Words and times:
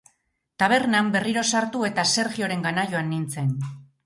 Tabernan 0.61 1.11
berriro 1.15 1.43
sartu 1.49 1.83
eta 1.91 2.07
Sergiorengana 2.15 2.87
joan 2.95 3.15
nintzen. 3.15 3.55